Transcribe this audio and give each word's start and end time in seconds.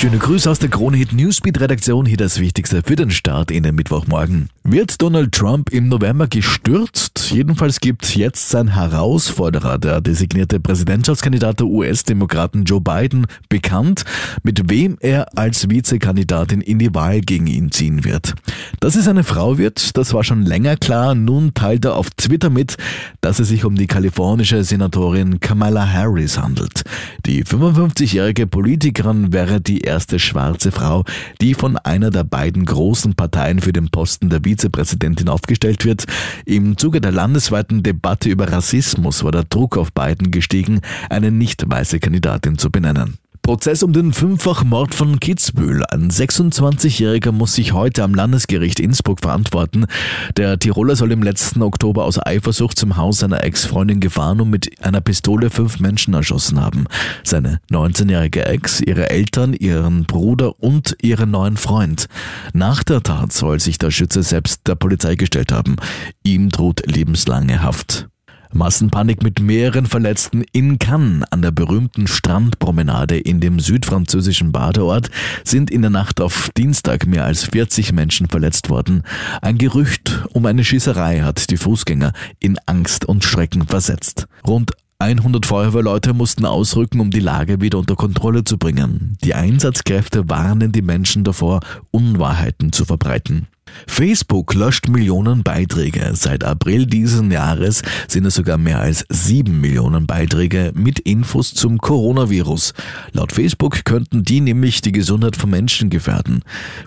Schöne 0.00 0.16
Grüße 0.16 0.50
aus 0.50 0.58
der 0.58 0.70
Kronehit 0.70 1.12
Newsbeat 1.12 1.60
Redaktion. 1.60 2.06
Hier 2.06 2.16
das 2.16 2.40
Wichtigste 2.40 2.80
für 2.82 2.96
den 2.96 3.10
Start 3.10 3.50
in 3.50 3.64
den 3.64 3.74
Mittwochmorgen. 3.74 4.48
Wird 4.64 5.02
Donald 5.02 5.32
Trump 5.32 5.70
im 5.72 5.88
November 5.88 6.26
gestürzt? 6.26 7.30
Jedenfalls 7.30 7.80
gibt 7.80 8.16
jetzt 8.16 8.48
sein 8.48 8.68
Herausforderer, 8.68 9.76
der 9.78 10.00
designierte 10.00 10.58
Präsidentschaftskandidat 10.58 11.60
der 11.60 11.66
US-Demokraten 11.66 12.64
Joe 12.64 12.80
Biden, 12.80 13.26
bekannt, 13.50 14.04
mit 14.42 14.70
wem 14.70 14.96
er 15.00 15.36
als 15.36 15.68
Vizekandidatin 15.68 16.62
in 16.62 16.78
die 16.78 16.94
Wahl 16.94 17.20
gegen 17.20 17.46
ihn 17.46 17.70
ziehen 17.70 18.02
wird. 18.04 18.34
Dass 18.80 18.96
es 18.96 19.06
eine 19.06 19.22
Frau 19.22 19.58
wird, 19.58 19.96
das 19.98 20.14
war 20.14 20.24
schon 20.24 20.42
länger 20.42 20.76
klar. 20.76 21.14
Nun 21.14 21.52
teilt 21.52 21.84
er 21.84 21.96
auf 21.96 22.08
Twitter 22.10 22.48
mit, 22.48 22.76
dass 23.20 23.38
es 23.38 23.48
sich 23.48 23.64
um 23.64 23.76
die 23.76 23.86
kalifornische 23.86 24.64
Senatorin 24.64 25.40
Kamala 25.40 25.86
Harris 25.86 26.38
handelt. 26.38 26.84
Die 27.26 27.44
55-jährige 27.44 28.46
Politikerin 28.46 29.32
wäre 29.32 29.60
die 29.60 29.89
erste 29.90 30.20
schwarze 30.20 30.70
Frau, 30.70 31.04
die 31.40 31.54
von 31.54 31.76
einer 31.76 32.10
der 32.10 32.24
beiden 32.24 32.64
großen 32.64 33.14
Parteien 33.14 33.60
für 33.60 33.72
den 33.72 33.90
Posten 33.90 34.30
der 34.30 34.44
Vizepräsidentin 34.44 35.28
aufgestellt 35.28 35.84
wird. 35.84 36.04
Im 36.46 36.78
Zuge 36.78 37.00
der 37.00 37.12
landesweiten 37.12 37.82
Debatte 37.82 38.28
über 38.28 38.50
Rassismus 38.50 39.24
war 39.24 39.32
der 39.32 39.44
Druck 39.44 39.76
auf 39.76 39.92
Biden 39.92 40.30
gestiegen, 40.30 40.80
eine 41.08 41.30
nicht 41.32 41.68
weiße 41.68 41.98
Kandidatin 41.98 42.56
zu 42.56 42.70
benennen. 42.70 43.19
Prozess 43.42 43.82
um 43.82 43.92
den 43.92 44.12
Fünffachmord 44.12 44.94
von 44.94 45.18
Kitzbühel. 45.18 45.84
Ein 45.86 46.10
26-Jähriger 46.10 47.32
muss 47.32 47.54
sich 47.54 47.72
heute 47.72 48.04
am 48.04 48.14
Landesgericht 48.14 48.78
Innsbruck 48.78 49.20
verantworten. 49.20 49.86
Der 50.36 50.58
Tiroler 50.58 50.96
soll 50.96 51.12
im 51.12 51.22
letzten 51.22 51.62
Oktober 51.62 52.04
aus 52.04 52.24
Eifersucht 52.24 52.78
zum 52.78 52.96
Haus 52.96 53.18
seiner 53.18 53.42
Ex-Freundin 53.42 54.00
gefahren 54.00 54.40
und 54.40 54.50
mit 54.50 54.84
einer 54.84 55.00
Pistole 55.00 55.50
fünf 55.50 55.80
Menschen 55.80 56.14
erschossen 56.14 56.60
haben. 56.60 56.84
Seine 57.24 57.60
19-jährige 57.70 58.44
Ex, 58.44 58.80
ihre 58.80 59.10
Eltern, 59.10 59.54
ihren 59.54 60.04
Bruder 60.04 60.60
und 60.62 60.96
ihren 61.00 61.30
neuen 61.30 61.56
Freund. 61.56 62.06
Nach 62.52 62.82
der 62.84 63.02
Tat 63.02 63.32
soll 63.32 63.60
sich 63.60 63.78
der 63.78 63.90
Schütze 63.90 64.22
selbst 64.22 64.68
der 64.68 64.74
Polizei 64.74 65.14
gestellt 65.14 65.52
haben. 65.52 65.76
Ihm 66.22 66.50
droht 66.50 66.82
lebenslange 66.86 67.62
Haft. 67.62 68.09
Massenpanik 68.52 69.22
mit 69.22 69.40
mehreren 69.40 69.86
Verletzten 69.86 70.44
in 70.52 70.78
Cannes 70.78 71.24
an 71.30 71.42
der 71.42 71.50
berühmten 71.50 72.06
Strandpromenade 72.06 73.18
in 73.18 73.40
dem 73.40 73.60
südfranzösischen 73.60 74.52
Badeort 74.52 75.10
sind 75.44 75.70
in 75.70 75.82
der 75.82 75.90
Nacht 75.90 76.20
auf 76.20 76.50
Dienstag 76.56 77.06
mehr 77.06 77.24
als 77.24 77.44
40 77.44 77.92
Menschen 77.92 78.28
verletzt 78.28 78.70
worden. 78.70 79.04
Ein 79.42 79.58
Gerücht 79.58 80.24
um 80.32 80.46
eine 80.46 80.64
Schießerei 80.64 81.20
hat 81.20 81.50
die 81.50 81.56
Fußgänger 81.56 82.12
in 82.38 82.58
Angst 82.66 83.04
und 83.04 83.24
Schrecken 83.24 83.66
versetzt. 83.66 84.26
Rund 84.46 84.72
100 85.00 85.46
Feuerwehrleute 85.46 86.12
mussten 86.12 86.44
ausrücken, 86.44 87.00
um 87.00 87.10
die 87.10 87.20
Lage 87.20 87.62
wieder 87.62 87.78
unter 87.78 87.96
Kontrolle 87.96 88.44
zu 88.44 88.58
bringen. 88.58 89.16
Die 89.24 89.34
Einsatzkräfte 89.34 90.28
warnen 90.28 90.72
die 90.72 90.82
Menschen 90.82 91.24
davor, 91.24 91.60
Unwahrheiten 91.90 92.70
zu 92.72 92.84
verbreiten. 92.84 93.46
Facebook 93.86 94.54
löscht 94.54 94.88
Millionen 94.88 95.42
Beiträge. 95.42 96.12
Seit 96.14 96.44
April 96.44 96.86
diesen 96.86 97.30
Jahres 97.30 97.82
sind 98.08 98.24
es 98.26 98.34
sogar 98.34 98.58
mehr 98.58 98.80
als 98.80 99.04
sieben 99.08 99.60
Millionen 99.60 100.06
Beiträge 100.06 100.72
mit 100.74 100.98
Infos 101.00 101.54
zum 101.54 101.78
Coronavirus. 101.78 102.74
Laut 103.12 103.32
Facebook 103.32 103.84
könnten 103.84 104.24
die 104.24 104.40
nämlich 104.40 104.80
die 104.80 104.92
Gesundheit 104.92 105.36
von 105.36 105.50
Menschen 105.50 105.90
gefährden. 105.90 106.42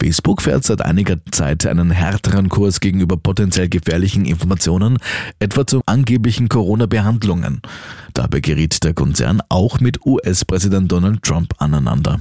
Facebook 0.00 0.42
fährt 0.42 0.64
seit 0.64 0.82
einiger 0.82 1.16
Zeit 1.30 1.66
einen 1.66 1.90
härteren 1.90 2.48
Kurs 2.48 2.80
gegenüber 2.80 3.16
potenziell 3.16 3.68
gefährlichen 3.68 4.24
Informationen, 4.24 4.98
etwa 5.38 5.66
zu 5.66 5.82
angeblichen 5.86 6.48
Corona-Behandlungen. 6.48 7.62
Dabei 8.14 8.40
geriet 8.40 8.82
der 8.84 8.94
Konzern 8.94 9.40
auch 9.48 9.80
mit 9.80 10.04
US-Präsident 10.04 10.90
Donald 10.90 11.22
Trump 11.22 11.54
aneinander. 11.58 12.20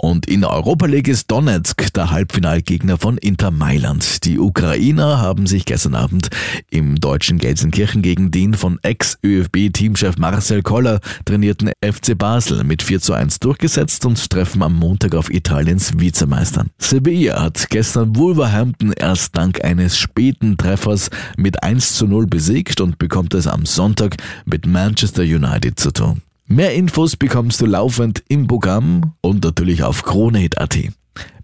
Und 0.00 0.26
in 0.26 0.42
der 0.42 0.50
Europa 0.50 0.86
League 0.86 1.08
ist 1.08 1.28
Donetsk 1.28 1.92
der 1.92 2.12
Halbfinalgegner 2.12 2.98
von 2.98 3.18
Inter 3.18 3.50
Mailand. 3.50 4.24
Die 4.24 4.38
Ukrainer 4.38 5.18
haben 5.18 5.48
sich 5.48 5.64
gestern 5.64 5.96
Abend 5.96 6.28
im 6.70 7.00
deutschen 7.00 7.38
Gelsenkirchen 7.38 8.00
gegen 8.00 8.30
den 8.30 8.54
von 8.54 8.78
Ex-ÖFB-Teamchef 8.82 10.16
Marcel 10.16 10.62
Koller 10.62 11.00
trainierten 11.24 11.72
FC 11.84 12.16
Basel 12.16 12.62
mit 12.62 12.84
4 12.84 13.00
zu 13.00 13.12
1 13.12 13.40
durchgesetzt 13.40 14.06
und 14.06 14.30
treffen 14.30 14.62
am 14.62 14.76
Montag 14.76 15.16
auf 15.16 15.30
Italiens 15.30 15.98
Vizemeister. 15.98 16.66
Sevilla 16.78 17.42
hat 17.42 17.68
gestern 17.68 18.14
Wolverhampton 18.14 18.92
erst 18.92 19.36
dank 19.36 19.64
eines 19.64 19.98
späten 19.98 20.56
Treffers 20.56 21.10
mit 21.36 21.64
1 21.64 21.94
zu 21.94 22.06
0 22.06 22.28
besiegt 22.28 22.80
und 22.80 22.98
bekommt 22.98 23.34
es 23.34 23.48
am 23.48 23.66
Sonntag 23.66 24.14
mit 24.44 24.64
Manchester 24.64 25.22
United 25.22 25.80
zu 25.80 25.90
tun. 25.90 26.22
Mehr 26.50 26.72
Infos 26.74 27.14
bekommst 27.14 27.60
du 27.60 27.66
laufend 27.66 28.24
im 28.26 28.46
Programm 28.46 29.12
und 29.20 29.44
natürlich 29.44 29.82
auf 29.82 30.02
KroneHit.at. 30.02 30.78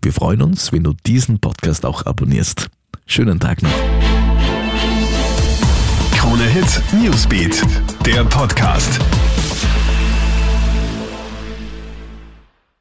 Wir 0.00 0.12
freuen 0.14 0.40
uns, 0.40 0.72
wenn 0.72 0.82
du 0.82 0.94
diesen 1.04 1.40
Podcast 1.40 1.84
auch 1.84 2.06
abonnierst. 2.06 2.70
Schönen 3.04 3.38
Tag 3.38 3.62
noch. 3.62 3.70
KroneHit 6.16 6.82
Newsbeat, 7.02 7.62
der 8.06 8.24
Podcast. 8.24 8.98